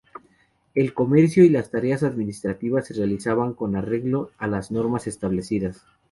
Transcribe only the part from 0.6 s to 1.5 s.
El comercio y